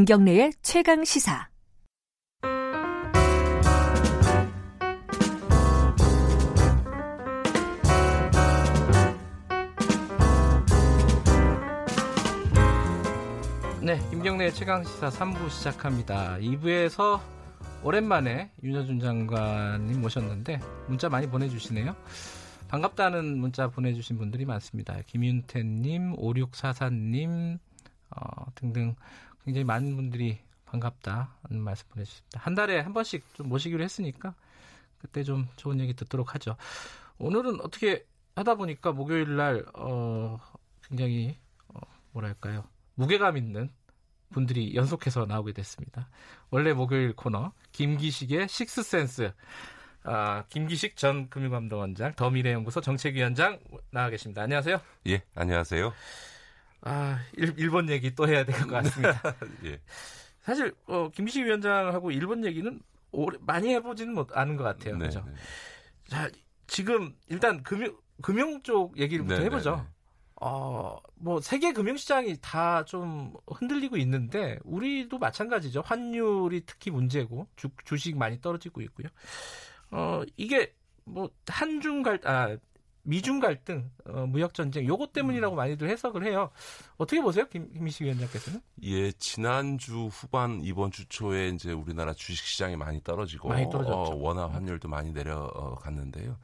김경래의 0.00 0.54
최강 0.62 1.04
시사. 1.04 1.50
네, 13.82 13.98
김경래의 14.08 14.54
최강 14.54 14.82
시사 14.84 15.10
3부 15.10 15.50
시작합니다. 15.50 16.38
2부에서 16.38 17.20
오랜만에 17.84 18.52
윤여준 18.62 19.00
장관님 19.00 20.00
모셨는데 20.00 20.60
문자 20.88 21.10
많이 21.10 21.26
보내주시네요. 21.26 21.94
반갑다는 22.68 23.36
문자 23.36 23.68
보내주신 23.68 24.16
분들이 24.16 24.46
많습니다. 24.46 24.96
김윤태님, 25.06 26.16
5644님 26.16 27.58
어, 28.16 28.46
등등 28.54 28.94
굉장히 29.44 29.64
많은 29.64 29.96
분들이 29.96 30.38
반갑다는 30.66 31.60
말씀 31.60 31.88
보내주십니다. 31.88 32.40
한 32.40 32.54
달에 32.54 32.80
한 32.80 32.92
번씩 32.92 33.24
좀 33.34 33.48
모시기로 33.48 33.82
했으니까 33.82 34.34
그때 34.98 35.22
좀 35.22 35.48
좋은 35.56 35.80
얘기 35.80 35.94
듣도록 35.94 36.34
하죠. 36.34 36.56
오늘은 37.18 37.60
어떻게 37.60 38.06
하다 38.36 38.54
보니까 38.54 38.92
목요일 38.92 39.36
날 39.36 39.64
어, 39.74 40.38
굉장히 40.82 41.36
어, 41.68 41.80
뭐랄까요 42.12 42.64
무게감 42.94 43.36
있는 43.36 43.70
분들이 44.30 44.74
연속해서 44.74 45.26
나오게 45.26 45.52
됐습니다. 45.52 46.08
원래 46.50 46.72
목요일 46.72 47.14
코너 47.14 47.52
김기식의 47.72 48.48
식스센스 48.48 49.32
아, 50.04 50.44
김기식 50.48 50.96
전 50.96 51.28
금융감독원장 51.28 52.14
더미래연구소 52.14 52.80
정책위원장 52.80 53.58
나와 53.90 54.08
계십니다. 54.08 54.42
안녕하세요. 54.42 54.80
예, 55.08 55.22
안녕하세요. 55.34 55.92
아, 56.82 57.18
일, 57.36 57.70
본 57.70 57.88
얘기 57.90 58.14
또 58.14 58.26
해야 58.28 58.44
될 58.44 58.54
것 58.62 58.68
같습니다. 58.68 59.20
예. 59.64 59.80
사실 60.42 60.72
어, 60.86 61.10
김기식 61.10 61.44
위원장하고 61.44 62.10
일본 62.10 62.44
얘기는 62.44 62.80
오래, 63.12 63.38
많이 63.42 63.74
해보지는 63.74 64.14
못 64.14 64.36
않은 64.36 64.56
것 64.56 64.64
같아요. 64.64 64.94
네, 64.94 65.00
그렇죠? 65.00 65.24
네. 65.26 65.32
자, 66.08 66.30
지금 66.66 67.14
일단 67.28 67.62
금융 67.62 67.96
금융 68.22 68.62
쪽 68.62 68.98
얘기부터 68.98 69.38
네, 69.38 69.44
해보죠. 69.44 69.76
네, 69.76 69.82
네. 69.82 69.88
어, 70.42 70.96
뭐 71.16 71.40
세계 71.40 71.72
금융 71.72 71.96
시장이 71.96 72.36
다 72.40 72.82
좀 72.86 73.34
흔들리고 73.46 73.96
있는데 73.98 74.58
우리도 74.64 75.18
마찬가지죠. 75.18 75.82
환율이 75.84 76.62
특히 76.66 76.90
문제고 76.90 77.46
주, 77.56 77.68
주식 77.84 78.16
많이 78.16 78.40
떨어지고 78.40 78.80
있고요. 78.82 79.08
어, 79.90 80.22
이게 80.36 80.74
뭐 81.04 81.28
한중 81.46 82.02
갈 82.02 82.20
아, 82.24 82.56
미중 83.02 83.40
갈등, 83.40 83.90
어, 84.06 84.26
무역 84.26 84.54
전쟁 84.54 84.86
요것 84.86 85.12
때문이라고 85.12 85.54
음. 85.54 85.56
많이들 85.56 85.88
해석을 85.88 86.24
해요. 86.26 86.50
어떻게 86.98 87.20
보세요, 87.22 87.46
김, 87.48 87.72
김희식 87.72 88.02
위원장께서는? 88.04 88.60
예, 88.84 89.10
지난주 89.12 90.06
후반 90.06 90.60
이번 90.62 90.90
주 90.90 91.06
초에 91.08 91.48
이제 91.48 91.72
우리나라 91.72 92.12
주식 92.12 92.44
시장이 92.44 92.76
많이 92.76 93.02
떨어지고 93.02 93.48
많이 93.48 93.64
어, 93.64 94.14
원화 94.14 94.48
환율도 94.48 94.88
많이 94.88 95.12
내려갔는데요. 95.12 96.36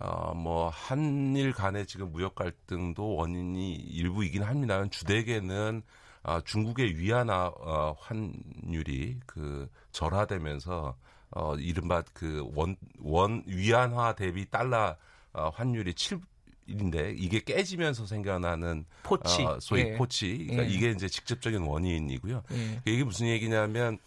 어, 0.00 0.34
뭐 0.34 0.68
한일 0.68 1.52
간의 1.52 1.86
지금 1.86 2.12
무역 2.12 2.34
갈등도 2.34 3.14
원인이 3.16 3.74
일부이긴 3.74 4.42
합니다만 4.42 4.90
주대개는 4.90 5.82
어, 6.22 6.40
중국의 6.42 6.98
위안화 6.98 7.46
어, 7.56 7.96
환율이 7.98 9.20
그 9.26 9.68
절하되면서 9.92 10.96
어, 11.30 11.54
이른바 11.56 12.02
그 12.12 12.42
원 12.54 12.76
원 13.00 13.42
위안화 13.46 14.14
대비 14.14 14.48
달러 14.50 14.96
어, 15.36 15.50
환율이 15.54 15.94
7 15.94 16.20
인데 16.68 17.14
이게 17.16 17.38
깨지면서 17.38 18.06
생겨나는 18.06 18.86
포치, 19.04 19.44
어, 19.44 19.58
소위 19.60 19.82
예. 19.82 19.94
포치, 19.94 20.46
그러니까 20.48 20.64
예. 20.64 20.68
이게 20.68 20.90
이제 20.90 21.08
직접적인 21.08 21.62
원인이고요. 21.62 22.42
예. 22.50 22.82
이게 22.84 23.04
무슨 23.04 23.28
얘기냐면 23.28 23.98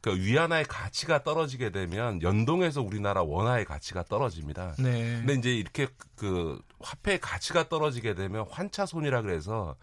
그 0.00 0.14
위안화의 0.14 0.66
가치가 0.66 1.24
떨어지게 1.24 1.70
되면 1.70 2.22
연동해서 2.22 2.82
우리나라 2.82 3.22
원화의 3.22 3.64
가치가 3.64 4.04
떨어집니다. 4.04 4.76
네. 4.78 5.22
근데 5.24 5.34
이제 5.34 5.56
이렇게 5.56 5.88
그 6.14 6.60
화폐의 6.78 7.18
가치가 7.20 7.68
떨어지게 7.68 8.14
되면 8.14 8.46
환차손이라 8.48 9.22
그래서 9.22 9.74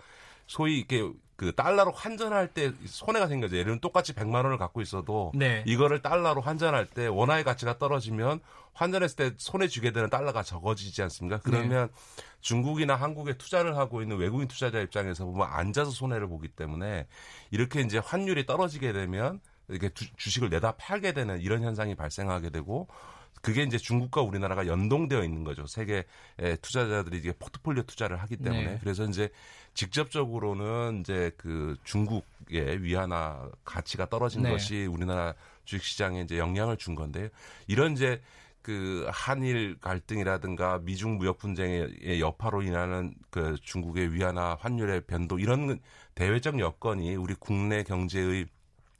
소위 0.48 0.78
이렇게 0.78 1.12
그 1.42 1.56
달러로 1.56 1.90
환전할 1.92 2.50
때 2.50 2.72
손해가 2.86 3.26
생겨져. 3.26 3.56
예를 3.56 3.66
들면 3.66 3.80
똑같이 3.80 4.14
100만 4.14 4.44
원을 4.44 4.60
갖고 4.60 4.80
있어도 4.80 5.32
네. 5.34 5.64
이거를 5.66 6.04
달러로 6.04 6.40
환전할 6.40 6.86
때 6.86 7.08
원화의 7.08 7.44
가치가 7.44 7.80
떨어지면 7.80 8.42
환전했을 8.74 9.16
때 9.16 9.36
손해 9.40 9.68
주게 9.68 9.92
되는 9.92 10.08
달러가 10.12 10.44
적어지지 10.44 11.02
않습니까? 11.02 11.40
그러면 11.40 11.88
네. 11.88 12.24
중국이나 12.42 12.94
한국에 12.94 13.40
투자를 13.40 13.76
하고 13.76 14.04
있는 14.04 14.18
외국인 14.18 14.48
투자자 14.48 14.82
입장에서 14.82 15.26
보면 15.26 15.48
앉아서 15.50 15.90
손해를 15.90 16.28
보기 16.28 16.48
때문에 16.50 17.08
이렇게 17.50 17.82
이제 17.82 17.98
환율이 17.98 18.46
떨어지게 18.46 18.94
되면 18.94 19.42
이렇게 19.68 19.90
주 19.96 20.30
식을 20.30 20.50
내다 20.50 20.74
팔게 20.74 21.14
되는 21.14 21.42
이런 21.42 21.64
현상이 21.64 21.96
발생하게 21.96 22.52
되고 22.52 22.88
그게 23.42 23.64
이제 23.64 23.78
중국과 23.78 24.22
우리나라가 24.22 24.68
연동되어 24.68 25.24
있는 25.24 25.44
거죠. 25.44 25.66
세계 25.66 26.06
투자자들이 26.62 27.18
이게 27.18 27.34
포트폴리오 27.34 27.84
투자를 27.84 28.18
하기 28.18 28.38
때문에 28.38 28.66
네. 28.66 28.78
그래서 28.80 29.04
이제 29.06 29.30
직접적으로는 29.74 31.00
이제 31.00 31.32
그 31.38 31.76
중국의 31.84 32.84
위안화 32.84 33.50
가치가 33.66 34.08
떨어진 34.08 34.44
네. 34.44 34.52
것이 34.52 34.86
우리나라 34.86 35.34
주식 35.66 35.86
시장에 35.86 36.22
이제 36.22 36.38
영향을 36.38 36.78
준 36.78 36.94
건데요. 36.94 37.30
이런 37.68 37.94
이제 37.94 38.22
그 38.62 39.08
한일 39.12 39.78
갈등이라든가 39.82 40.80
미중 40.84 41.18
무역 41.18 41.40
분쟁의 41.40 42.20
여파로 42.20 42.62
인하는 42.62 43.16
그 43.32 43.56
중국의 43.64 44.14
위안화 44.14 44.58
환율의 44.60 45.02
변동 45.08 45.40
이런 45.40 45.80
대외적 46.14 46.60
여건이 46.60 47.16
우리 47.16 47.34
국내 47.34 47.82
경제의 47.82 48.46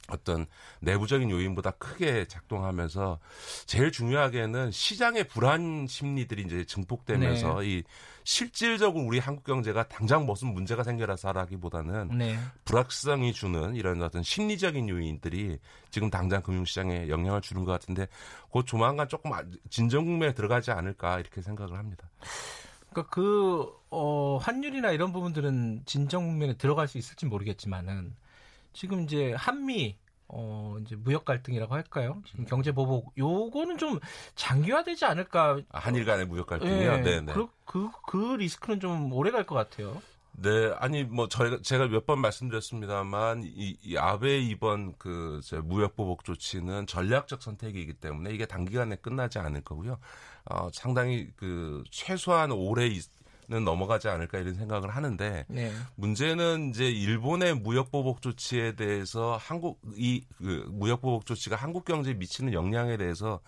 어떤 0.08 0.46
내부적인 0.80 1.30
요인보다 1.30 1.72
크게 1.72 2.26
작동하면서 2.26 3.18
제일 3.66 3.92
중요하게는 3.92 4.70
시장의 4.70 5.28
불안 5.28 5.86
심리들이 5.86 6.42
이제 6.42 6.64
증폭되면서 6.64 7.60
네. 7.60 7.66
이 7.66 7.82
실질적으로 8.24 9.04
우리 9.04 9.18
한국 9.18 9.44
경제가 9.44 9.88
당장 9.88 10.26
무슨 10.26 10.52
문제가 10.52 10.82
생겨라서라기보다는 10.82 12.18
네. 12.18 12.38
불확실성이 12.64 13.32
주는 13.32 13.74
이런 13.74 14.02
어떤 14.02 14.22
심리적인 14.22 14.88
요인들이 14.88 15.58
지금 15.90 16.10
당장 16.10 16.42
금융시장에 16.42 17.08
영향을 17.08 17.40
주는 17.40 17.64
것 17.64 17.72
같은데 17.72 18.06
곧 18.50 18.64
조만간 18.66 19.08
조금 19.08 19.32
아, 19.32 19.42
진정 19.70 20.04
국면에 20.04 20.34
들어가지 20.34 20.70
않을까 20.70 21.20
이렇게 21.20 21.42
생각을 21.42 21.78
합니다. 21.78 22.08
그러니까 22.90 23.10
그 23.10 23.72
어, 23.90 24.38
환율이나 24.38 24.90
이런 24.92 25.12
부분들은 25.12 25.82
진정 25.86 26.26
국면에 26.26 26.54
들어갈 26.54 26.86
수 26.88 26.98
있을지 26.98 27.26
모르겠지만은 27.26 28.14
지금 28.72 29.02
이제 29.02 29.32
한미 29.34 29.96
어 30.28 30.76
이제 30.80 30.96
무역 30.96 31.24
갈등이라고 31.26 31.74
할까요? 31.74 32.22
지금 32.26 32.44
경제 32.46 32.72
보복 32.72 33.12
요거는 33.18 33.76
좀 33.78 34.00
장기화되지 34.34 35.04
않을까? 35.04 35.58
아, 35.70 35.78
한일 35.78 36.04
간의 36.06 36.26
무역 36.26 36.46
갈등이요. 36.46 36.98
네, 37.02 37.20
네. 37.20 37.32
그, 37.34 37.48
그, 37.66 37.90
그 38.06 38.36
리스크는 38.36 38.80
좀 38.80 39.12
오래 39.12 39.30
갈 39.30 39.44
것 39.44 39.54
같아요. 39.54 40.00
네, 40.34 40.72
아니 40.78 41.04
뭐 41.04 41.28
저희가 41.28 41.58
제가 41.62 41.88
몇 41.88 42.06
번 42.06 42.18
말씀드렸습니다만 42.20 43.42
이, 43.44 43.76
이 43.82 43.96
아베 43.98 44.38
이번 44.38 44.94
그 44.96 45.40
무역 45.64 45.94
보복 45.94 46.24
조치는 46.24 46.86
전략적 46.86 47.42
선택이기 47.42 47.92
때문에 47.94 48.30
이게 48.32 48.46
단기간에 48.46 48.96
끝나지 48.96 49.38
않을 49.38 49.60
거고요. 49.60 49.98
어, 50.46 50.70
상당히 50.72 51.28
그 51.36 51.84
최소한 51.90 52.50
올해 52.52 52.88
는 53.48 53.64
넘어가지 53.64 54.08
않을까 54.08 54.38
이런 54.38 54.54
생각을 54.54 54.90
하는데 54.90 55.44
네. 55.48 55.72
문제는 55.96 56.70
이제 56.70 56.88
일본의 56.88 57.56
무역 57.56 57.90
보복 57.90 58.22
조치에 58.22 58.76
대해서 58.76 59.36
한국 59.40 59.80
이 59.96 60.22
그 60.38 60.64
무역 60.70 61.02
보복 61.02 61.26
조치가 61.26 61.56
한국 61.56 61.84
경제에 61.84 62.14
미치는 62.14 62.52
영향에 62.52 62.96
대해서 62.96 63.40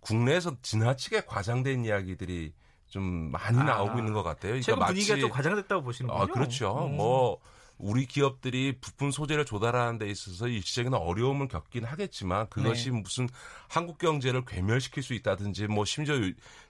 국내에서 0.00 0.56
지나치게 0.62 1.22
과장된 1.22 1.84
이야기들이 1.86 2.52
좀 2.86 3.30
많이 3.30 3.58
아, 3.58 3.64
나오고 3.64 3.98
있는 3.98 4.12
것 4.12 4.22
같아요. 4.22 4.52
그러니까 4.52 4.66
최근 4.72 4.86
분위기가 4.86 5.16
좀 5.18 5.30
과장됐다고 5.30 5.82
보시는군요. 5.82 6.22
아, 6.22 6.26
그렇죠. 6.26 6.86
음. 6.86 6.96
뭐 6.96 7.38
우리 7.80 8.06
기업들이 8.06 8.78
부품 8.80 9.10
소재를 9.10 9.44
조달하는 9.44 9.98
데 9.98 10.08
있어서 10.08 10.48
일시적인 10.48 10.94
어려움을 10.94 11.48
겪긴 11.48 11.84
하겠지만 11.84 12.48
그것이 12.48 12.90
네. 12.90 13.00
무슨 13.00 13.28
한국 13.68 13.98
경제를 13.98 14.44
괴멸시킬 14.44 15.02
수 15.02 15.14
있다든지 15.14 15.66
뭐 15.66 15.84
심지어 15.84 16.14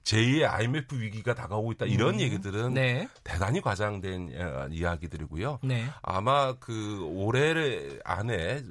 제2의 0.04 0.48
IMF 0.48 1.00
위기가 1.00 1.34
다가오고 1.34 1.72
있다 1.72 1.86
이런 1.86 2.14
음. 2.14 2.20
얘기들은 2.20 2.74
네. 2.74 3.08
대단히 3.24 3.60
과장된 3.60 4.32
어, 4.40 4.68
이야기들이고요. 4.70 5.60
네. 5.62 5.86
아마 6.02 6.54
그 6.54 7.00
올해 7.02 7.98
안에 8.04 8.62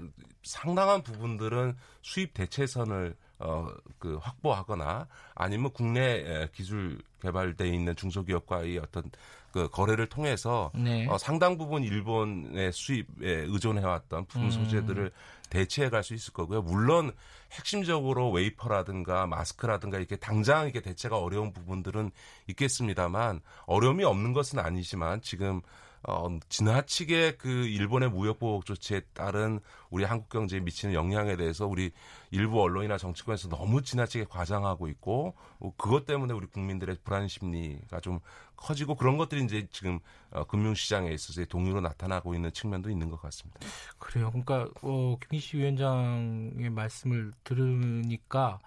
상당한 0.43 1.03
부분들은 1.03 1.75
수입 2.01 2.33
대체선을 2.33 3.15
어, 3.39 3.67
그 3.99 4.17
확보하거나 4.21 5.07
아니면 5.33 5.71
국내 5.71 6.47
기술 6.53 7.01
개발돼 7.21 7.67
있는 7.67 7.95
중소기업과의 7.95 8.77
어떤 8.79 9.09
그 9.51 9.69
거래를 9.69 10.07
통해서 10.07 10.71
네. 10.75 11.07
어, 11.07 11.17
상당 11.17 11.57
부분 11.57 11.83
일본의 11.83 12.71
수입에 12.71 13.07
의존해왔던 13.21 14.25
부품 14.25 14.45
음. 14.45 14.51
소재들을 14.51 15.11
대체해 15.49 15.89
갈 15.89 16.03
수 16.03 16.13
있을 16.13 16.33
거고요. 16.33 16.61
물론 16.61 17.11
핵심적으로 17.51 18.31
웨이퍼라든가 18.31 19.27
마스크라든가 19.27 19.97
이렇게 19.97 20.15
당장 20.15 20.65
이렇게 20.65 20.81
대체가 20.81 21.17
어려운 21.17 21.51
부분들은 21.51 22.11
있겠습니다만 22.47 23.41
어려움이 23.65 24.03
없는 24.03 24.33
것은 24.33 24.59
아니지만 24.59 25.21
지금 25.21 25.61
어, 26.03 26.29
지나치게 26.47 27.37
그 27.37 27.49
일본의 27.49 28.09
무역 28.09 28.39
보복 28.39 28.65
조치에 28.65 29.01
따른 29.13 29.59
우리 29.89 30.03
한국 30.03 30.29
경제에 30.29 30.59
미치는 30.59 30.93
영향에 30.93 31.35
대해서 31.35 31.67
우리 31.67 31.91
일부 32.31 32.61
언론이나 32.61 32.97
정치권에서 32.97 33.49
너무 33.49 33.81
지나치게 33.81 34.25
과장하고 34.29 34.87
있고 34.89 35.35
어, 35.59 35.73
그것 35.77 36.05
때문에 36.05 36.33
우리 36.33 36.47
국민들의 36.47 36.97
불안 37.03 37.27
심리가 37.27 37.99
좀 37.99 38.19
커지고 38.55 38.95
그런 38.95 39.17
것들이 39.17 39.43
이제 39.43 39.67
지금 39.71 39.99
어, 40.31 40.43
금융시장에 40.45 41.11
있어서의 41.11 41.47
동의로 41.47 41.81
나타나고 41.81 42.33
있는 42.33 42.51
측면도 42.51 42.89
있는 42.89 43.09
것 43.09 43.21
같습니다. 43.21 43.59
그래요. 43.97 44.29
그러니까 44.29 44.69
어, 44.81 45.17
김희시 45.27 45.57
위원장의 45.57 46.69
말씀을 46.69 47.31
들으니까 47.43 48.59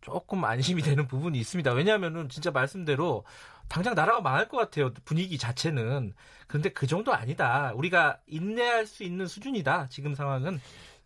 조금 0.00 0.44
안심이 0.44 0.82
되는 0.82 1.06
부분이 1.06 1.38
있습니다. 1.38 1.72
왜냐하면은 1.72 2.28
진짜 2.28 2.50
말씀대로 2.50 3.24
당장 3.68 3.94
나라가 3.94 4.20
망할 4.20 4.48
것 4.48 4.56
같아요. 4.56 4.92
분위기 5.04 5.38
자체는. 5.38 6.14
그런데 6.46 6.70
그 6.70 6.86
정도 6.86 7.12
아니다. 7.12 7.72
우리가 7.74 8.18
인내할 8.26 8.86
수 8.86 9.02
있는 9.04 9.26
수준이다. 9.26 9.88
지금 9.90 10.14
상황은. 10.14 10.60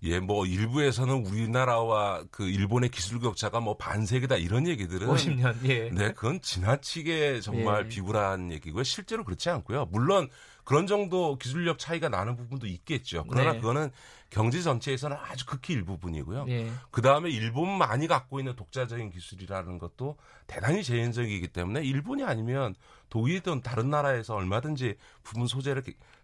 예, 0.04 0.18
뭐 0.18 0.46
일부에서는 0.46 1.26
우리나라와 1.26 2.24
그 2.32 2.48
일본의 2.48 2.90
기술 2.90 3.20
격차가 3.20 3.60
뭐 3.60 3.76
반세기다 3.76 4.36
이런 4.36 4.66
얘기들은 4.66 5.06
50년. 5.06 5.54
예. 5.68 5.90
네, 5.90 6.12
그건 6.12 6.40
지나치게 6.40 7.40
정말 7.40 7.84
예. 7.84 7.88
비굴한 7.88 8.50
얘기고요. 8.50 8.82
실제로 8.82 9.22
그렇지 9.22 9.48
않고요. 9.50 9.86
물론 9.92 10.28
그런 10.64 10.86
정도 10.86 11.36
기술력 11.36 11.78
차이가 11.78 12.08
나는 12.08 12.36
부분도 12.36 12.66
있겠죠. 12.66 13.24
그러나 13.28 13.52
네. 13.52 13.60
그거는 13.60 13.90
경제 14.30 14.62
전체에서는 14.62 15.16
아주 15.20 15.44
극히 15.44 15.74
일부분이고요. 15.74 16.44
네. 16.44 16.70
그 16.90 17.02
다음에 17.02 17.30
일본만이 17.30 18.06
갖고 18.06 18.38
있는 18.38 18.56
독자적인 18.56 19.10
기술이라는 19.10 19.78
것도 19.78 20.16
대단히 20.46 20.82
제한적이기 20.82 21.48
때문에 21.48 21.82
일본이 21.82 22.24
아니면 22.24 22.74
독일이든 23.10 23.60
다른 23.60 23.90
나라에서 23.90 24.34
얼마든지 24.34 24.96
부분 25.22 25.46
소재를 25.46 25.82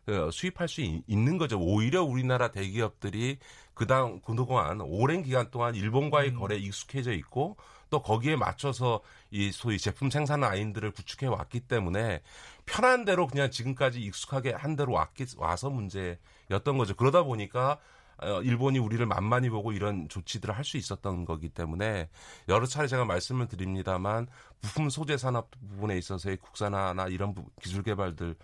어, 0.09 0.31
수입할 0.31 0.69
수 0.69 0.81
있는 0.81 1.37
거죠. 1.37 1.59
오히려 1.61 2.03
우리나라 2.03 2.51
대기업들이 2.51 3.39
그당 3.75 4.21
그동안 4.21 4.81
오랜 4.81 5.23
기간 5.23 5.51
동안 5.51 5.75
일본과의 5.75 6.31
음. 6.31 6.39
거래에 6.39 6.59
익숙해져 6.59 7.13
있고 7.13 7.57
또 7.91 8.03
거기에 8.03 8.37
맞춰서 8.37 9.01
이 9.31 9.53
소위 9.53 9.79
제품 9.79 10.11
생산 10.11 10.41
라인들을 10.41 10.91
구축해 10.93 11.27
왔기 11.27 11.61
때문에 11.61 12.23
편한 12.69 13.05
대로 13.05 13.27
그냥 13.27 13.51
지금까지 13.51 14.01
익숙하게 14.01 14.53
한 14.53 14.77
대로 14.77 14.93
왔기, 14.93 15.27
와서 15.37 15.71
문제였던 15.71 16.79
거죠. 16.79 16.95
그러다 16.95 17.23
보니까 17.23 17.79
어, 18.21 18.43
일본이 18.43 18.79
우리를 18.81 19.05
만만히 19.07 19.49
보고 19.49 19.73
이런 19.73 20.09
조치들을 20.09 20.57
할 20.57 20.65
수 20.65 20.77
있었던 20.77 21.25
거기 21.25 21.49
때문에 21.49 22.09
여러 22.49 22.67
차례 22.67 22.89
제가 22.89 23.05
말씀을 23.05 23.47
드립니다만 23.47 24.27
부품 24.61 24.91
소재 24.91 25.17
산업 25.17 25.51
부분에 25.53 25.97
있어서의 25.97 26.37
국산화나 26.39 27.07
이런 27.07 27.35
기술 27.63 27.85
개발들을 27.85 28.37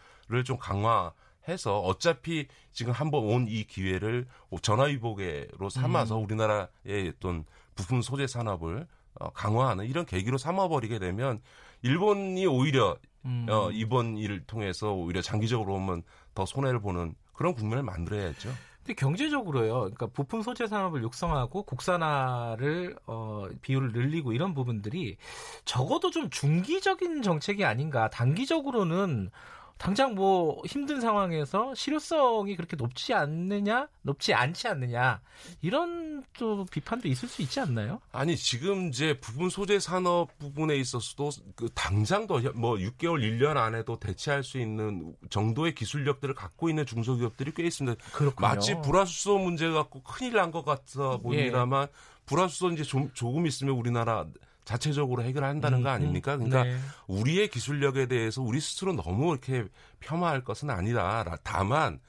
좀 0.45 0.59
강화해서 0.59 1.81
어차피 1.81 2.47
지금 2.73 2.93
한번 2.93 3.25
온 3.25 3.49
이 3.49 3.65
기회를 3.67 4.27
전화위복으로 4.63 5.69
삼아서 5.71 6.19
음. 6.19 6.25
우리나라의 6.25 7.13
어떤 7.17 7.45
부품 7.75 8.01
소재 8.01 8.29
산업을 8.29 8.87
어, 9.21 9.31
강화하는 9.31 9.87
이런 9.87 10.07
계기로 10.07 10.39
삼아버리게 10.39 10.99
되면 11.01 11.41
일본이 11.83 12.47
오히려 12.47 12.97
음. 13.25 13.47
어, 13.49 13.71
이번 13.71 14.17
일을 14.17 14.45
통해서 14.47 14.93
오히려 14.93 15.23
장기적으로 15.23 15.75
보면 15.75 16.03
더 16.35 16.45
손해를 16.45 16.81
보는 16.81 17.15
그런 17.33 17.55
국면을 17.55 17.83
만들어야죠. 17.83 18.51
근데 18.85 18.95
경제적으로요. 18.95 19.75
그러니까 19.81 20.07
부품 20.09 20.43
소재 20.43 20.67
산업을 20.67 21.03
육성하고 21.03 21.63
국산화를 21.63 22.97
어, 23.07 23.47
비율을 23.63 23.93
늘리고 23.93 24.33
이런 24.35 24.53
부분들이 24.53 25.17
적어도 25.65 26.11
좀 26.11 26.29
중기적인 26.29 27.23
정책이 27.23 27.65
아닌가. 27.65 28.11
단기적으로는 28.11 29.31
당장 29.77 30.15
뭐 30.15 30.63
힘든 30.67 31.01
상황에서 31.01 31.75
실효성이 31.75 32.57
그렇게 32.57 32.77
높지 32.77 33.13
않느냐, 33.13 33.89
높지 34.03 34.33
않지 34.33 34.69
않느냐 34.69 35.21
이런 35.63 36.25
또 36.39 36.65
비판도 36.65 37.09
있을 37.09 37.29
수 37.29 37.43
있지 37.43 37.61
않나요? 37.61 38.01
아니 38.13 38.37
지금 38.37 38.89
이제 38.89 39.19
부분 39.21 39.51
소재 39.51 39.79
산업 39.81 40.39
부분에 40.39 40.77
있어서도 40.77 41.31
그 41.57 41.69
당장도 41.75 42.41
뭐 42.55 42.77
6개월, 42.77 43.21
1년 43.21 43.57
안에도 43.57 43.99
대체할 43.99 44.43
수 44.45 44.59
있는 44.59 45.15
정도의 45.29 45.75
기술력들을 45.75 46.35
갖고 46.35 46.69
있는 46.69 46.87
중소기업들이 46.87 47.53
꽤 47.55 47.65
있습니다. 47.65 48.03
그렇군요. 48.13 48.49
마치 48.49 48.75
불화수소 48.81 49.39
문제 49.39 49.69
갖고 49.71 50.03
큰일 50.03 50.35
난 50.35 50.51
것 50.55 50.65
같아 50.65 51.17
보이다만 51.19 51.89
예. 51.89 51.93
불화수소 52.27 52.71
이제 52.71 52.85
좀, 52.85 53.11
조금 53.13 53.47
있으면 53.47 53.75
우리나라 53.75 54.25
자체적으로 54.65 55.23
해결한다는 55.23 55.83
거 55.83 55.89
음, 55.89 55.91
음. 55.91 55.95
아닙니까? 55.95 56.37
그러니까 56.37 56.65
네. 56.65 56.77
우리의 57.07 57.49
기술력에 57.49 58.07
대해서 58.07 58.43
우리 58.43 58.61
스스로 58.61 58.93
너무 58.93 59.33
이렇게 59.33 59.65
폄하할 60.01 60.45
것은 60.45 60.71
아니다. 60.71 61.37
다만 61.43 62.01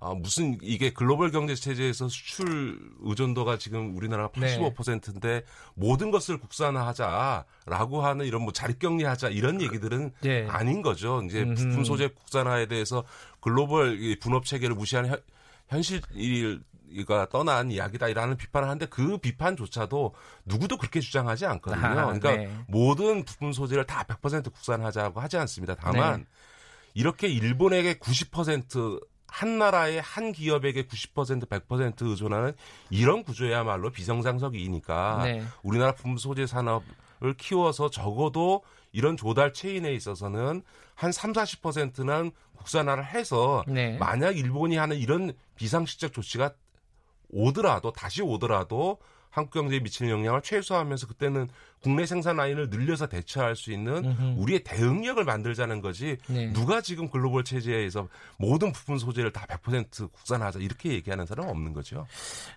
아, 0.00 0.14
무슨 0.14 0.56
이게 0.62 0.92
글로벌 0.92 1.32
경제 1.32 1.56
체제에서 1.56 2.08
수출 2.08 2.78
의존도가 3.00 3.58
지금 3.58 3.96
우리나라가 3.96 4.28
85%인데 4.30 5.28
네. 5.28 5.44
모든 5.74 6.12
것을 6.12 6.38
국산화하자라고 6.38 8.02
하는 8.02 8.24
이런 8.24 8.42
뭐 8.42 8.52
자립격리하자 8.52 9.30
이런 9.30 9.60
얘기들은 9.60 10.12
네. 10.20 10.46
아닌 10.48 10.82
거죠. 10.82 11.20
이제 11.24 11.44
부품 11.44 11.84
소재 11.84 12.08
국산화에 12.08 12.66
대해서 12.66 13.02
글로벌 13.40 13.98
분업 14.20 14.44
체계를 14.44 14.76
무시하는 14.76 15.10
현, 15.10 15.20
현실 15.68 16.00
이가 16.90 17.28
떠난 17.28 17.70
이야기다라는 17.70 18.36
비판을 18.36 18.68
하는데 18.68 18.86
그 18.86 19.18
비판조차도 19.18 20.14
누구도 20.44 20.76
그렇게 20.76 21.00
주장하지 21.00 21.46
않거든요. 21.46 21.86
아, 21.86 22.04
그러니까 22.04 22.36
네. 22.36 22.50
모든 22.66 23.24
부품 23.24 23.52
소재를 23.52 23.86
다 23.86 24.04
100% 24.04 24.52
국산하자고 24.52 25.20
하지 25.20 25.36
않습니다. 25.36 25.74
다만 25.74 26.20
네. 26.20 26.26
이렇게 26.94 27.28
일본에게 27.28 27.94
90%한 27.98 29.58
나라의 29.58 30.00
한 30.00 30.32
기업에게 30.32 30.86
90% 30.86 31.48
100% 31.48 32.02
의존하는 32.02 32.54
이런 32.90 33.22
구조야말로 33.22 33.90
비정상적이니까 33.90 35.20
네. 35.24 35.42
우리나라 35.62 35.92
부품 35.92 36.16
소재 36.16 36.46
산업을 36.46 37.34
키워서 37.36 37.90
적어도 37.90 38.62
이런 38.92 39.16
조달 39.16 39.52
체인에 39.52 39.92
있어서는 39.92 40.62
한 40.94 41.12
3, 41.12 41.32
40%는 41.32 42.32
국산화를 42.56 43.04
해서 43.04 43.64
네. 43.68 43.96
만약 43.98 44.36
일본이 44.36 44.76
하는 44.76 44.96
이런 44.96 45.32
비상식적 45.54 46.12
조치가 46.12 46.52
오더라도 47.30 47.92
다시 47.92 48.22
오더라도 48.22 48.98
한국 49.30 49.52
경제에 49.52 49.80
미치는 49.80 50.10
영향을 50.10 50.42
최소화하면서 50.42 51.06
그때는 51.06 51.48
국내 51.80 52.06
생산 52.06 52.36
라인을 52.36 52.70
늘려서 52.70 53.08
대처할 53.08 53.56
수 53.56 53.70
있는 53.72 54.04
음흠. 54.04 54.34
우리의 54.38 54.64
대응력을 54.64 55.22
만들자는 55.22 55.80
거지 55.80 56.16
네. 56.28 56.52
누가 56.52 56.80
지금 56.80 57.08
글로벌 57.08 57.44
체제에서 57.44 58.08
모든 58.38 58.72
부품 58.72 58.98
소재를 58.98 59.32
다 59.32 59.46
100% 59.46 60.10
국산하자 60.10 60.58
이렇게 60.60 60.92
얘기하는 60.92 61.26
사람은 61.26 61.50
없는 61.50 61.72
거죠. 61.72 62.06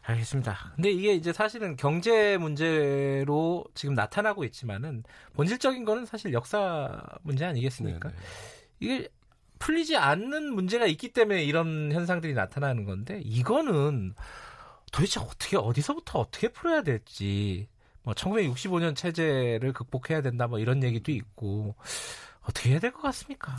알겠습니다. 0.04 0.74
근데 0.76 0.92
이게 0.92 1.14
이제 1.14 1.34
사실은 1.34 1.76
경제 1.76 2.38
문제로 2.38 3.66
지금 3.76 3.94
나타나고 3.94 4.44
있지만은 4.46 5.04
본질적인 5.34 5.86
거는 5.86 6.06
사실 6.06 6.34
역사 6.34 7.00
문제 7.22 7.46
아니겠습니까? 7.46 8.10
네네. 8.10 8.22
이게 8.80 9.10
풀리지 9.60 9.96
않는 9.96 10.56
문제가 10.56 10.88
있기 10.88 11.10
때문에 11.10 11.44
이런 11.44 11.92
현상들이 11.92 12.34
나타나는 12.34 12.86
건데 12.86 13.22
이거는 13.24 14.16
도대체 14.92 15.20
어떻게 15.20 15.58
어디서부터 15.58 16.20
어떻게 16.20 16.48
풀어야 16.50 16.82
될지 16.84 17.68
뭐 18.04 18.14
1965년 18.14 18.96
체제를 18.96 19.74
극복해야 19.74 20.22
된다 20.22 20.48
뭐 20.48 20.60
이런 20.60 20.84
얘기도 20.84 21.12
있고 21.12 21.76
어떻게 22.42 22.72
해야 22.72 22.80
될 22.80 22.92
것 22.92 23.02
같습니까? 23.04 23.56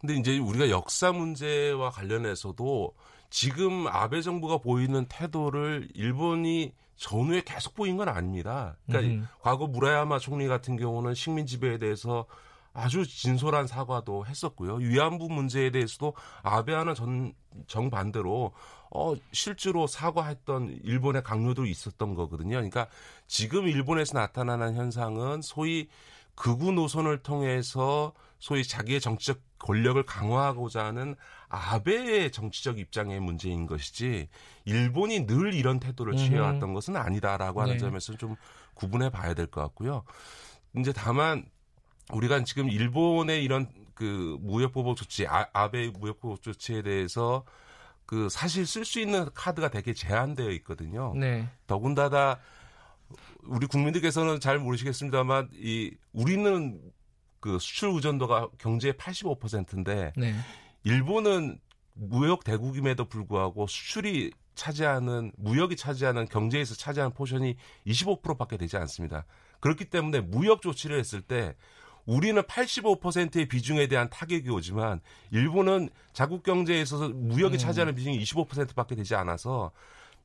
근데 0.00 0.14
이제 0.16 0.38
우리가 0.38 0.70
역사 0.70 1.12
문제와 1.12 1.90
관련해서도 1.90 2.94
지금 3.30 3.86
아베 3.86 4.22
정부가 4.22 4.58
보이는 4.58 5.06
태도를 5.06 5.88
일본이 5.94 6.72
전후에 6.96 7.42
계속 7.44 7.74
보인 7.74 7.96
건 7.96 8.08
아닙니다. 8.08 8.76
그러니까 8.86 9.14
음. 9.14 9.28
과거 9.40 9.66
무라야마 9.66 10.18
총리 10.18 10.46
같은 10.46 10.76
경우는 10.76 11.14
식민 11.14 11.46
지배에 11.46 11.78
대해서 11.78 12.26
아주 12.74 13.06
진솔한 13.06 13.66
사과도 13.66 14.24
했었고요. 14.26 14.76
위안부 14.76 15.28
문제에 15.28 15.70
대해서도 15.70 16.14
아베와는 16.42 16.94
전 16.94 17.34
정반대로 17.66 18.52
어 18.94 19.14
실제로 19.32 19.86
사과했던 19.86 20.80
일본의 20.84 21.22
강요도 21.22 21.64
있었던 21.66 22.14
거거든요. 22.14 22.50
그러니까 22.56 22.88
지금 23.26 23.66
일본에서 23.66 24.18
나타나는 24.18 24.74
현상은 24.74 25.40
소위 25.42 25.88
극우 26.34 26.72
노선을 26.72 27.22
통해서 27.22 28.12
소위 28.38 28.64
자기의 28.64 29.00
정치적 29.00 29.40
권력을 29.58 30.02
강화하고자 30.04 30.84
하는 30.84 31.14
아베의 31.48 32.32
정치적 32.32 32.78
입장의 32.80 33.20
문제인 33.20 33.66
것이지 33.66 34.28
일본이 34.64 35.26
늘 35.26 35.54
이런 35.54 35.78
태도를 35.78 36.16
취해왔던 36.16 36.74
것은 36.74 36.96
아니다라고 36.96 37.62
하는 37.62 37.74
네. 37.74 37.78
점에서 37.78 38.16
좀 38.16 38.36
구분해 38.74 39.10
봐야 39.10 39.34
될 39.34 39.46
것 39.46 39.60
같고요. 39.62 40.02
이제 40.76 40.92
다만 40.92 41.44
우리가 42.12 42.42
지금 42.44 42.68
일본의 42.68 43.44
이런 43.44 43.68
그 43.94 44.36
무역 44.40 44.72
보복 44.72 44.96
조치, 44.96 45.26
아, 45.26 45.46
아베 45.52 45.90
무역 45.90 46.18
보복 46.20 46.42
조치에 46.42 46.82
대해서 46.82 47.44
그 48.06 48.28
사실 48.28 48.66
쓸 48.66 48.84
수 48.84 49.00
있는 49.00 49.28
카드가 49.34 49.70
되게 49.70 49.94
제한되어 49.94 50.50
있거든요. 50.50 51.14
네. 51.16 51.48
더군다나 51.66 52.38
우리 53.44 53.66
국민들께서는 53.66 54.40
잘 54.40 54.58
모르시겠습니다만 54.58 55.48
이 55.54 55.94
우리는 56.12 56.80
그 57.40 57.58
수출 57.58 57.90
의존도가 57.90 58.50
경제의 58.58 58.94
85%인데 58.94 60.12
네. 60.16 60.34
일본은 60.84 61.58
무역 61.94 62.44
대국임에도 62.44 63.06
불구하고 63.06 63.66
수출이 63.66 64.32
차지하는 64.54 65.32
무역이 65.36 65.76
차지하는 65.76 66.26
경제에서 66.26 66.74
차지하는 66.74 67.14
포션이 67.14 67.56
25%밖에 67.86 68.56
되지 68.56 68.76
않습니다. 68.76 69.24
그렇기 69.60 69.86
때문에 69.86 70.20
무역 70.20 70.62
조치를 70.62 70.98
했을 70.98 71.22
때 71.22 71.54
우리는 72.06 72.40
85%의 72.42 73.46
비중에 73.46 73.86
대한 73.86 74.10
타격이 74.10 74.50
오지만 74.50 75.00
일본은 75.30 75.88
자국 76.12 76.42
경제에 76.42 76.80
있어서 76.82 77.08
무역이 77.08 77.56
음. 77.56 77.58
차지하는 77.58 77.94
비중이 77.94 78.22
25%밖에 78.22 78.94
되지 78.94 79.14
않아서 79.14 79.70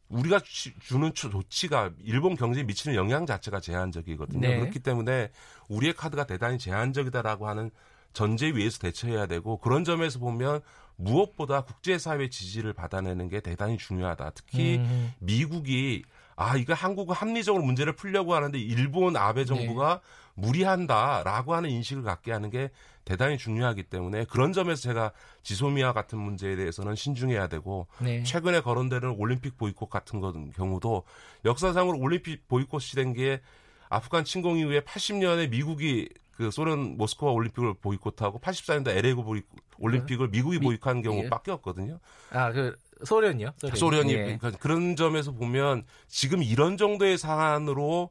우리가 0.09 0.39
주는 0.79 1.13
조치가 1.13 1.91
일본 2.03 2.35
경제에 2.35 2.63
미치는 2.63 2.95
영향 2.95 3.25
자체가 3.25 3.59
제한적이거든요. 3.59 4.39
네. 4.39 4.59
그렇기 4.59 4.79
때문에 4.79 5.31
우리의 5.67 5.93
카드가 5.93 6.25
대단히 6.25 6.57
제한적이다라고 6.57 7.47
하는 7.47 7.71
전제 8.13 8.47
위에서 8.47 8.79
대처해야 8.79 9.25
되고 9.25 9.57
그런 9.57 9.83
점에서 9.83 10.19
보면 10.19 10.61
무엇보다 10.95 11.61
국제사회 11.61 12.29
지지를 12.29 12.73
받아내는 12.73 13.27
게 13.29 13.41
대단히 13.41 13.77
중요하다. 13.77 14.31
특히 14.31 14.77
음. 14.77 15.13
미국이 15.19 16.03
아, 16.37 16.55
이거 16.55 16.73
한국은 16.73 17.15
합리적으로 17.15 17.63
문제를 17.63 17.93
풀려고 17.93 18.35
하는데 18.35 18.57
일본 18.59 19.17
아베 19.17 19.43
정부가 19.43 20.01
네. 20.35 20.41
무리한다라고 20.41 21.55
하는 21.55 21.69
인식을 21.71 22.03
갖게 22.03 22.31
하는 22.31 22.51
게 22.51 22.69
대단히 23.05 23.37
중요하기 23.39 23.83
때문에 23.83 24.25
그런 24.25 24.53
점에서 24.53 24.81
제가 24.83 25.11
지소미아 25.41 25.93
같은 25.93 26.19
문제에 26.19 26.55
대해서는 26.55 26.93
신중해야 26.93 27.47
되고 27.47 27.87
네. 27.99 28.21
최근에 28.21 28.61
거론되는 28.61 29.15
올림픽 29.17 29.57
보이콧 29.57 29.89
같은 29.89 30.21
경우도 30.51 31.03
역사상으로 31.43 31.97
올림픽 31.99 32.47
보이콧이 32.47 32.91
된 32.95 33.13
게 33.13 33.41
아프간 33.89 34.23
침공 34.25 34.57
이후에 34.57 34.81
80년에 34.81 35.49
미국이 35.49 36.09
그 36.35 36.51
소련 36.51 36.97
모스크바 36.97 37.31
올림픽을 37.31 37.73
보이콧하고 37.75 38.39
84년도 38.39 38.89
LA 38.89 39.15
올림픽을 39.79 40.27
미국이 40.27 40.59
보이콧한 40.59 41.01
경우밖에 41.01 41.51
없거든요. 41.51 41.99
아, 42.31 42.51
그 42.51 42.77
소련이요? 43.03 43.51
소련이. 43.59 43.79
소련 43.79 44.09
이 44.09 44.13
예. 44.13 44.37
그러니까 44.37 44.51
그런 44.51 44.95
점에서 44.95 45.31
보면 45.31 45.83
지금 46.07 46.43
이런 46.43 46.77
정도의 46.77 47.17
상황으로 47.17 48.09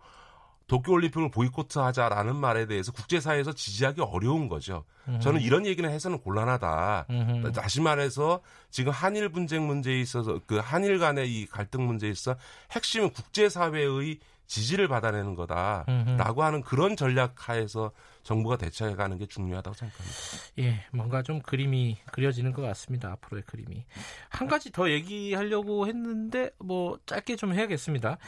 도쿄올림픽을 0.66 1.30
보이콧하자라는 1.30 2.34
말에 2.34 2.66
대해서 2.66 2.90
국제사회에서 2.92 3.52
지지하기 3.52 4.00
어려운 4.00 4.48
거죠. 4.48 4.84
음흠. 5.08 5.20
저는 5.20 5.40
이런 5.40 5.64
얘기는 5.64 5.88
해서는 5.88 6.18
곤란하다. 6.18 7.06
음흠. 7.08 7.52
다시 7.52 7.80
말해서 7.80 8.40
지금 8.70 8.92
한일 8.92 9.28
분쟁 9.28 9.66
문제에 9.66 10.00
있어서 10.00 10.40
그 10.46 10.56
한일 10.56 10.98
간의 10.98 11.32
이 11.32 11.46
갈등 11.46 11.86
문제에 11.86 12.10
있어 12.10 12.36
핵심은 12.72 13.10
국제사회의 13.10 14.18
지지를 14.46 14.88
받아내는 14.88 15.34
거다라고 15.34 16.42
하는 16.42 16.62
그런 16.62 16.96
전략 16.96 17.48
하에서 17.48 17.90
정부가 18.22 18.56
대처해가는 18.56 19.18
게 19.18 19.26
중요하다고 19.26 19.74
생각합니다. 19.74 20.18
예, 20.60 20.84
뭔가 20.92 21.22
좀 21.22 21.40
그림이 21.40 21.98
그려지는 22.12 22.52
것 22.52 22.62
같습니다. 22.62 23.12
앞으로의 23.12 23.42
그림이 23.46 23.84
한 24.28 24.48
가지 24.48 24.70
더 24.72 24.90
얘기하려고 24.90 25.86
했는데 25.86 26.50
뭐 26.58 26.98
짧게 27.06 27.36
좀 27.36 27.52
해야겠습니다. 27.54 28.18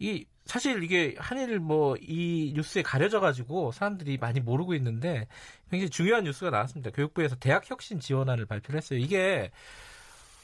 이 0.00 0.24
사실 0.46 0.82
이게 0.82 1.14
한일 1.18 1.58
뭐 1.60 1.96
이 2.00 2.52
뉴스에 2.54 2.82
가려져 2.82 3.20
가지고 3.20 3.70
사람들이 3.72 4.16
많이 4.16 4.40
모르고 4.40 4.74
있는데 4.74 5.26
굉장히 5.70 5.90
중요한 5.90 6.24
뉴스가 6.24 6.50
나왔습니다. 6.50 6.90
교육부에서 6.90 7.36
대학 7.36 7.68
혁신 7.68 8.00
지원안을 8.00 8.46
발표를 8.46 8.78
했어요. 8.78 8.98
이게 8.98 9.50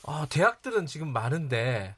어, 0.02 0.26
대학들은 0.28 0.84
지금 0.86 1.12
많은데 1.12 1.94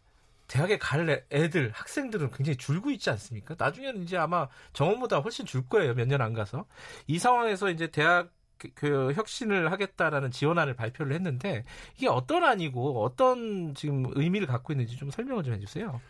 대학에 0.49 0.79
갈 0.79 1.25
애들, 1.31 1.71
학생들은 1.75 2.31
굉장히 2.33 2.57
줄고 2.57 2.91
있지 2.91 3.11
않습니까? 3.11 3.55
나중에는 3.59 4.03
이제 4.03 4.17
아마 4.17 4.49
정원보다 4.73 5.19
훨씬 5.21 5.45
줄 5.47 5.69
거예요. 5.69 5.95
몇 5.95 6.07
년 6.09 6.21
안 6.23 6.33
가서. 6.35 6.67
이 7.07 7.19
상황에서 7.19 7.71
이제 7.71 7.89
대학 7.89 8.31
그, 8.59 8.71
그 8.75 9.13
혁신을 9.15 9.71
하겠다라는 9.73 10.31
지원안을 10.31 10.75
발표를 10.77 11.13
했는데 11.15 11.65
이게 11.97 12.09
어떤 12.09 12.43
안이고 12.45 13.03
어떤 13.05 13.75
지금 13.75 14.07
의미를 14.15 14.47
갖고 14.47 14.73
있는지 14.73 14.97
좀 14.97 15.11
설명을 15.11 15.45
좀 15.45 15.55
해주세요. 15.55 16.03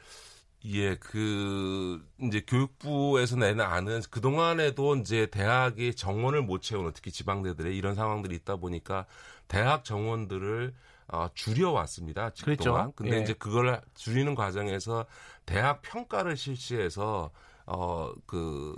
예, 0.64 0.96
그 0.96 2.04
이제 2.20 2.40
교육부에서 2.46 3.36
내는 3.36 3.64
안은 3.64 4.02
그 4.10 4.20
동안에도 4.20 4.96
이제 4.96 5.26
대학의 5.26 5.94
정원을 5.94 6.42
못 6.42 6.60
채우는 6.62 6.92
특히 6.94 7.12
지방대들의 7.12 7.76
이런 7.76 7.94
상황들이 7.94 8.34
있다 8.36 8.56
보니까 8.56 9.06
대학 9.48 9.84
정원들을 9.84 10.74
어, 11.08 11.28
줄여왔습니다. 11.34 12.30
그렇죠. 12.42 12.92
근데 12.96 13.18
예. 13.18 13.22
이제 13.22 13.32
그걸 13.34 13.80
줄이는 13.94 14.34
과정에서 14.34 15.06
대학 15.44 15.82
평가를 15.82 16.36
실시해서 16.36 17.30
어, 17.66 18.12
그 18.26 18.76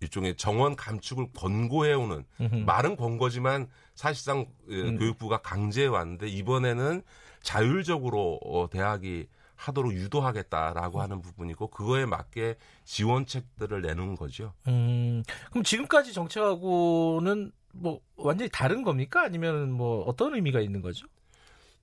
일종의 0.00 0.36
정원 0.36 0.76
감축을 0.76 1.28
권고해오는 1.34 2.24
말은 2.66 2.96
권고지만 2.96 3.68
사실상 3.94 4.46
예, 4.68 4.82
음. 4.82 4.98
교육부가 4.98 5.38
강제해 5.38 5.86
왔는데 5.86 6.28
이번에는 6.28 7.02
자율적으로 7.42 8.40
어, 8.44 8.68
대학이 8.68 9.28
하도록 9.56 9.92
유도하겠다라고 9.92 11.00
하는 11.00 11.22
부분이고 11.22 11.68
그거에 11.68 12.06
맞게 12.06 12.56
지원책들을 12.84 13.82
내는 13.82 14.16
거죠. 14.16 14.52
음, 14.66 15.22
그럼 15.50 15.64
지금까지 15.64 16.12
정책하고는 16.12 17.52
뭐 17.72 18.00
완전히 18.16 18.50
다른 18.52 18.82
겁니까? 18.82 19.22
아니면 19.22 19.72
뭐 19.72 20.02
어떤 20.04 20.34
의미가 20.34 20.60
있는 20.60 20.82
거죠? 20.82 21.06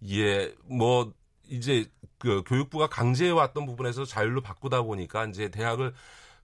예, 0.10 0.53
뭐 0.65 1.13
이제 1.48 1.86
그 2.17 2.43
교육부가 2.46 2.88
강제해 2.88 3.31
왔던 3.31 3.65
부분에서 3.65 4.05
자율로 4.05 4.41
바꾸다 4.41 4.81
보니까 4.84 5.25
이제 5.25 5.50
대학을 5.50 5.93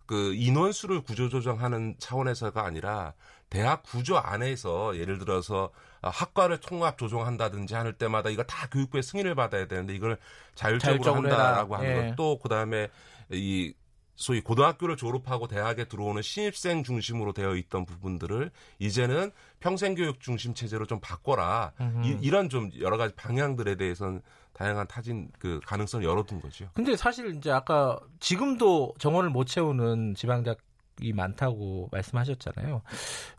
그 0.06 0.34
인원수를 0.36 1.02
구조 1.02 1.30
조정하는 1.30 1.96
차원에서가 2.00 2.64
아니라 2.64 3.14
대학 3.50 3.84
구조 3.84 4.18
안에서 4.18 4.98
예를 4.98 5.20
들어서 5.20 5.72
학과를 6.02 6.60
통합 6.60 6.98
조정한다든지 6.98 7.76
하는 7.76 7.94
때마다 7.94 8.30
이걸 8.30 8.46
다 8.48 8.68
교육부의 8.70 9.04
승인을 9.04 9.36
받아야 9.36 9.68
되는데 9.68 9.94
이걸 9.94 10.18
자율적으로, 10.56 11.04
자율적으로 11.04 11.30
한다라고 11.30 11.76
하는 11.76 11.90
예. 11.90 12.10
것도 12.10 12.40
그다음에 12.40 12.90
이 13.32 13.74
소위 14.18 14.42
고등학교를 14.42 14.98
졸업하고 14.98 15.48
대학에 15.48 15.86
들어오는 15.86 16.22
신입생 16.22 16.84
중심으로 16.84 17.34
되어 17.34 17.56
있던 17.56 17.86
부분들을 17.86 18.52
이제는 18.80 19.32
평생교육 19.60 20.20
중심 20.20 20.54
체제로 20.54 20.86
좀 20.86 21.00
바꿔라. 21.00 21.72
이, 22.04 22.30
런좀 22.30 22.72
여러 22.80 22.98
가지 22.98 23.16
방향들에 23.16 23.76
대해서는 23.76 24.22
다양한 24.54 24.88
타진 24.88 25.30
그 25.38 25.60
가능성을 25.66 26.04
열어둔 26.04 26.42
거죠. 26.42 26.68
근데 26.74 26.96
사실 26.98 27.36
이제 27.36 27.52
아까 27.52 28.00
지금도 28.20 28.96
정원을 28.98 29.30
못 29.30 29.46
채우는 29.46 30.16
지방대학 30.16 30.58
이 31.00 31.14
많다고 31.14 31.90
말씀하셨잖아요. 31.92 32.82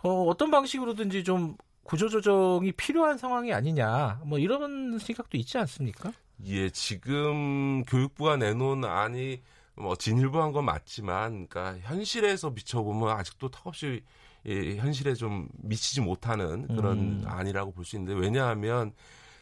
어, 0.04 0.22
어떤 0.26 0.52
방식으로든지 0.52 1.24
좀 1.24 1.56
구조조정이 1.82 2.70
필요한 2.72 3.18
상황이 3.18 3.52
아니냐, 3.52 4.20
뭐 4.24 4.38
이런 4.38 4.98
생각도 5.00 5.36
있지 5.36 5.58
않습니까? 5.58 6.12
예, 6.44 6.70
지금 6.70 7.82
교육부가 7.84 8.36
내놓은 8.36 8.84
안이 8.84 9.42
뭐 9.80 9.96
진일보한 9.96 10.52
건 10.52 10.64
맞지만, 10.64 11.46
그러니까 11.48 11.78
현실에서 11.88 12.52
비춰보면 12.54 13.10
아직도 13.16 13.50
턱없이 13.50 14.02
예, 14.46 14.76
현실에 14.76 15.14
좀 15.14 15.48
미치지 15.58 16.00
못하는 16.00 16.66
그런 16.68 16.98
음. 16.98 17.24
안이라고 17.26 17.72
볼 17.72 17.84
수 17.84 17.96
있는데 17.96 18.18
왜냐하면 18.18 18.92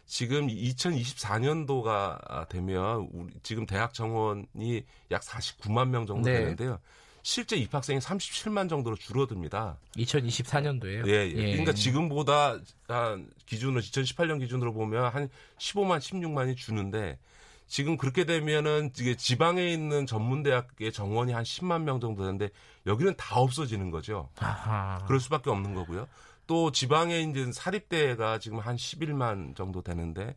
지금 0.06 0.48
2024년도가 0.48 2.48
되면 2.48 3.08
우리 3.12 3.32
지금 3.42 3.66
대학 3.66 3.92
정원이 3.94 4.84
약 5.10 5.22
49만 5.22 5.88
명 5.88 6.06
정도 6.06 6.28
네. 6.28 6.38
되는데요. 6.38 6.78
실제 7.22 7.56
입학생이 7.56 7.98
37만 7.98 8.68
정도로 8.68 8.94
줄어듭니다. 8.96 9.78
2024년도에요. 9.96 11.08
예, 11.08 11.12
예. 11.12 11.32
예. 11.34 11.50
그러니까 11.50 11.72
지금보다 11.72 12.58
한 12.86 13.28
기준으로 13.46 13.80
2018년 13.80 14.38
기준으로 14.38 14.72
보면 14.72 15.12
한 15.12 15.28
15만, 15.58 15.98
16만이 15.98 16.56
주는데 16.56 17.18
지금 17.66 17.96
그렇게 17.96 18.24
되면은 18.24 18.92
이게 18.98 19.16
지방에 19.16 19.66
있는 19.68 20.06
전문대학의 20.06 20.92
정원이 20.92 21.32
한 21.32 21.42
10만 21.42 21.82
명 21.82 22.00
정도 22.00 22.22
되는데 22.22 22.50
여기는 22.86 23.16
다 23.16 23.40
없어지는 23.40 23.90
거죠. 23.90 24.28
아하. 24.38 25.02
그럴 25.06 25.20
수밖에 25.20 25.50
없는 25.50 25.74
거고요. 25.74 26.06
또 26.46 26.70
지방에 26.70 27.20
이제 27.20 27.50
사립대가 27.52 28.38
지금 28.38 28.60
한 28.60 28.76
11만 28.76 29.56
정도 29.56 29.82
되는데 29.82 30.36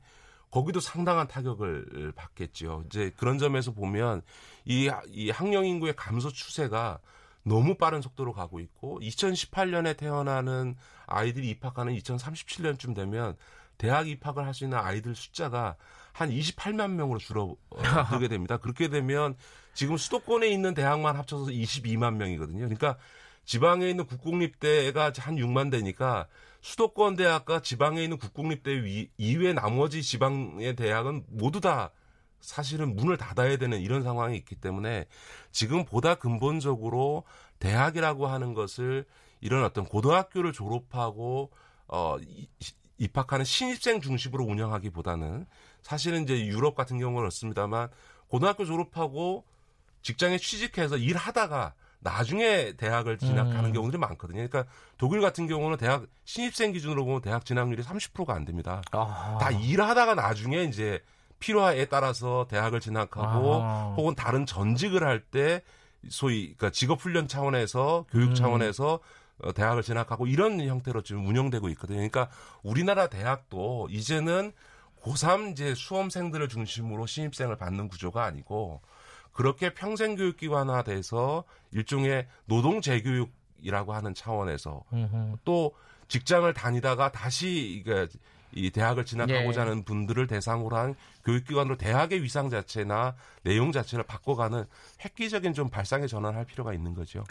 거기도 0.49 0.79
상당한 0.79 1.27
타격을 1.27 2.13
받겠죠. 2.15 2.83
이제 2.87 3.11
그런 3.17 3.37
점에서 3.37 3.71
보면 3.71 4.23
이, 4.65 4.89
이 5.09 5.29
학령 5.29 5.65
인구의 5.65 5.95
감소 5.95 6.31
추세가 6.31 6.97
너무 7.43 7.75
빠른 7.75 8.01
속도로 8.01 8.33
가고 8.33 8.59
있고 8.59 8.99
2018년에 9.01 9.95
태어나는 9.95 10.75
아이들이 11.05 11.49
입학하는 11.51 11.93
2037년쯤 11.95 12.95
되면 12.95 13.37
대학 13.77 14.07
입학을 14.09 14.45
할 14.45 14.53
수 14.53 14.63
있는 14.63 14.77
아이들 14.79 15.15
숫자가 15.15 15.75
한 16.11 16.29
28만 16.29 16.91
명으로 16.91 17.19
줄어들게 17.19 18.27
됩니다. 18.27 18.57
그렇게 18.57 18.87
되면 18.87 19.35
지금 19.73 19.97
수도권에 19.97 20.47
있는 20.47 20.73
대학만 20.73 21.15
합쳐서 21.15 21.45
22만 21.45 22.15
명이거든요. 22.15 22.59
그러니까 22.59 22.97
지방에 23.45 23.89
있는 23.89 24.05
국공립대가 24.05 25.11
한 25.17 25.35
6만 25.35 25.71
대니까 25.71 26.27
수도권 26.61 27.15
대학과 27.15 27.61
지방에 27.61 28.03
있는 28.03 28.17
국공립대 28.17 29.07
이외 29.17 29.53
나머지 29.53 30.03
지방의 30.03 30.75
대학은 30.75 31.25
모두 31.29 31.61
다 31.61 31.91
사실은 32.41 32.95
문을 32.95 33.17
닫아야 33.17 33.57
되는 33.57 33.79
이런 33.79 34.03
상황이 34.03 34.37
있기 34.37 34.55
때문에 34.55 35.05
지금 35.51 35.85
보다 35.85 36.15
근본적으로 36.15 37.23
대학이라고 37.59 38.27
하는 38.27 38.53
것을 38.53 39.05
이런 39.41 39.63
어떤 39.63 39.85
고등학교를 39.85 40.53
졸업하고 40.53 41.51
어 41.87 42.17
입학하는 42.97 43.45
신입생 43.45 44.01
중심으로 44.01 44.43
운영하기보다는 44.43 45.45
사실은 45.81 46.23
이제 46.23 46.45
유럽 46.45 46.75
같은 46.75 46.99
경우는 46.99 47.19
그렇습니다만 47.21 47.89
고등학교 48.27 48.65
졸업하고 48.65 49.43
직장에 50.01 50.37
취직해서 50.37 50.97
일하다가 50.97 51.73
나중에 52.01 52.73
대학을 52.77 53.17
진학하는 53.17 53.65
음. 53.65 53.73
경우들이 53.73 53.99
많거든요. 53.99 54.47
그러니까 54.47 54.65
독일 54.97 55.19
같은 55.19 55.47
경우는 55.47 55.77
대학 55.77 56.05
신입생 56.23 56.71
기준으로 56.71 57.03
보면 57.03 57.21
대학 57.21 57.45
진학률이 57.45 57.83
30%가 57.83 58.33
안 58.33 58.45
됩니다. 58.45 58.81
아. 58.91 59.37
다 59.41 59.51
일하다가 59.51 60.15
나중에 60.15 60.63
이제 60.63 61.01
필요에 61.39 61.85
따라서 61.85 62.47
대학을 62.49 62.79
진학하고 62.79 63.61
아. 63.61 63.93
혹은 63.97 64.15
다른 64.15 64.45
전직을 64.45 65.03
할 65.03 65.21
때 65.31 65.61
소위 66.07 66.53
그러니까 66.55 66.69
직업 66.69 67.01
훈련 67.01 67.27
차원에서 67.27 68.05
교육 68.09 68.29
음. 68.29 68.35
차원에서 68.35 68.99
음. 69.43 69.51
대학을 69.53 69.83
진학하고 69.83 70.27
이런 70.27 70.59
형태로 70.61 71.01
지금 71.01 71.27
운영되고 71.27 71.67
있거든요. 71.69 71.97
그러니까 71.97 72.29
우리나라 72.63 73.07
대학도 73.07 73.87
이제는 73.89 74.53
고3 75.03 75.51
이제 75.51 75.73
수험생들을 75.75 76.49
중심으로 76.49 77.05
신입생을 77.05 77.57
받는 77.57 77.87
구조가 77.87 78.23
아니고 78.23 78.81
그렇게 79.31 79.73
평생 79.73 80.15
교육 80.15 80.37
기관화 80.37 80.83
돼서 80.83 81.43
일종의 81.71 82.27
노동 82.45 82.81
재교육이라고 82.81 83.93
하는 83.93 84.13
차원에서 84.13 84.83
음흠. 84.91 85.37
또 85.45 85.73
직장을 86.07 86.51
다니다가 86.53 87.11
다시 87.11 87.83
이 88.51 88.71
대학을 88.71 89.05
진학하고자 89.05 89.61
예. 89.61 89.65
하는 89.65 89.83
분들을 89.83 90.25
대상으로 90.27 90.75
한 90.75 90.95
교육기관으로 91.23 91.77
대학의 91.77 92.23
위상 92.23 92.49
자체나 92.49 93.15
내용 93.43 93.71
자체를 93.71 94.03
바꿔가는 94.05 94.65
획기적인 95.05 95.53
좀 95.53 95.69
발상의 95.69 96.07
전환을 96.07 96.37
할 96.37 96.45
필요가 96.45 96.73
있는 96.73 96.95
거죠. 96.95 97.23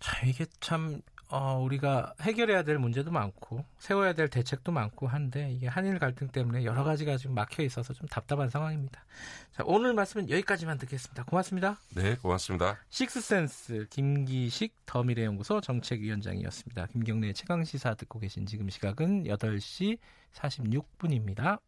자, 0.00 0.26
이게 0.26 0.46
참 0.60 1.00
어, 1.28 1.58
우리가 1.62 2.14
해결해야 2.20 2.62
될 2.62 2.78
문제도 2.78 3.10
많고 3.10 3.64
세워야 3.78 4.12
될 4.12 4.28
대책도 4.28 4.72
많고 4.72 5.06
한데 5.06 5.50
이게 5.52 5.66
한일 5.66 5.98
갈등 5.98 6.28
때문에 6.28 6.64
여러 6.64 6.84
가지가 6.84 7.16
지금 7.16 7.34
막혀 7.34 7.62
있어서 7.62 7.92
좀 7.92 8.06
답답한 8.08 8.48
상황입니다. 8.48 9.04
자, 9.52 9.62
오늘 9.66 9.94
말씀은 9.94 10.30
여기까지만 10.30 10.78
듣겠습니다. 10.78 11.24
고맙습니다. 11.24 11.78
네, 11.94 12.16
고맙습니다. 12.16 12.78
식스센스 12.90 13.86
김기식 13.90 14.74
더미래연구소 14.86 15.60
정책위원장이었습니다. 15.60 16.86
김경래 16.88 17.32
최강 17.32 17.64
시사 17.64 17.94
듣고 17.94 18.18
계신 18.18 18.46
지금 18.46 18.68
시각은 18.68 19.24
8시 19.24 19.98
46분입니다. 20.34 21.60